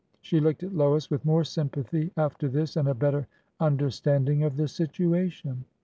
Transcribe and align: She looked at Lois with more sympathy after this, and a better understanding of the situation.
She 0.19 0.39
looked 0.39 0.63
at 0.63 0.73
Lois 0.73 1.11
with 1.11 1.25
more 1.25 1.43
sympathy 1.43 2.11
after 2.17 2.49
this, 2.49 2.75
and 2.75 2.87
a 2.87 2.95
better 2.95 3.27
understanding 3.59 4.41
of 4.41 4.57
the 4.57 4.67
situation. 4.67 5.65